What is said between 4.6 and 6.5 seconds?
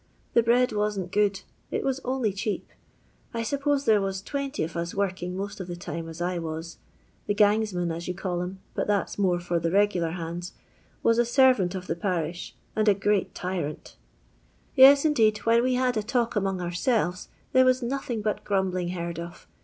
of us working most of the times as I